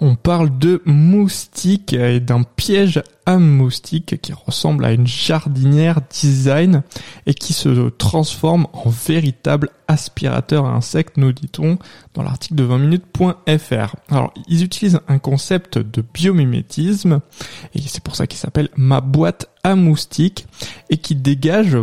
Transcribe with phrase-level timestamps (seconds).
[0.00, 6.82] On parle de moustiques et d'un piège à moustiques qui ressemble à une jardinière design
[7.26, 11.78] et qui se transforme en véritable aspirateur à insectes, nous dit-on
[12.14, 13.96] dans l'article de 20minutes.fr.
[14.10, 17.20] Alors, ils utilisent un concept de biomimétisme
[17.74, 20.46] et c'est pour ça qu'il s'appelle ma boîte à moustiques
[20.90, 21.76] et qui dégage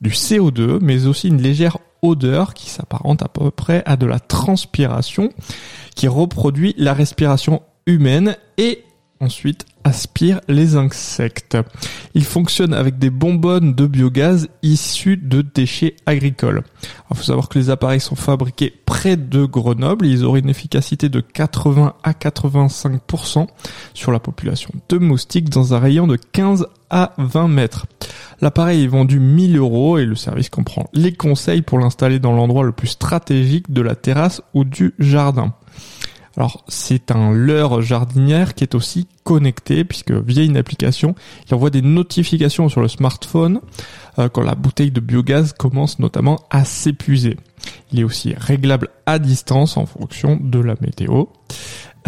[0.00, 4.20] du CO2 mais aussi une légère odeur qui s'apparente à peu près à de la
[4.20, 5.30] transpiration
[5.94, 8.84] qui reproduit la respiration humaine et
[9.20, 11.56] ensuite aspire les insectes.
[12.14, 16.62] Il fonctionne avec des bonbonnes de biogaz issus de déchets agricoles.
[17.10, 20.06] Il faut savoir que les appareils sont fabriqués près de Grenoble.
[20.06, 23.46] Ils auraient une efficacité de 80 à 85%
[23.94, 27.86] sur la population de moustiques dans un rayon de 15 à 20 mètres.
[28.40, 32.64] L'appareil est vendu 1000 euros et le service comprend les conseils pour l'installer dans l'endroit
[32.64, 35.52] le plus stratégique de la terrasse ou du jardin.
[36.40, 41.14] Alors c'est un leurre jardinière qui est aussi connecté puisque via une application,
[41.46, 43.60] il envoie des notifications sur le smartphone
[44.18, 47.36] euh, quand la bouteille de biogaz commence notamment à s'épuiser.
[47.92, 51.26] Il est aussi réglable à distance en fonction de la météo.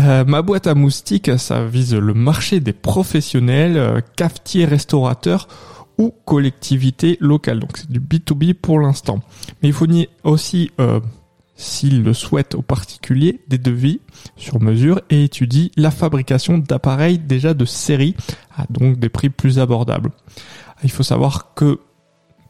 [0.01, 5.47] Euh, ma boîte à moustiques, ça vise le marché des professionnels, euh, cafetiers, restaurateurs
[5.99, 7.61] ou collectivités locales.
[7.61, 9.21] Donc c'est du B2B pour l'instant.
[9.63, 9.89] Mais il faut
[10.25, 10.71] aussi
[11.55, 14.01] s'il le souhaite au particulier, des devis
[14.37, 18.17] sur mesure et étudie la fabrication d'appareils déjà de série
[18.57, 20.11] à donc des prix plus abordables.
[20.83, 21.81] Il faut savoir que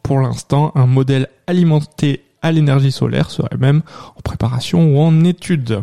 [0.02, 3.82] pour l'instant, un modèle alimenté à l'énergie solaire serait même
[4.16, 5.82] en préparation ou en étude.